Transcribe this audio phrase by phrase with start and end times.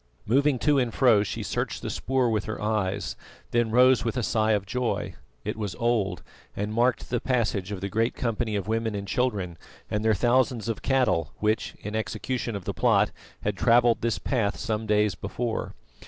[0.25, 3.15] Moving to and fro she searched the spoor with her eyes,
[3.51, 5.13] then rose with a sigh of joy.
[5.45, 6.23] It was old,
[6.55, 9.59] and marked the passage of the great company of women and children
[9.91, 13.11] and their thousands of cattle which, in execution of the plot,
[13.41, 15.75] had travelled this path some days before.